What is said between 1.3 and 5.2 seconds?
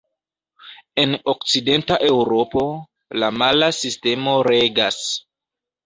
okcidenta Eŭropo, la mala sistemo regas.